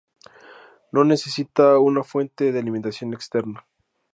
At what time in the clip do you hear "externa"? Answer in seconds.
3.13-3.67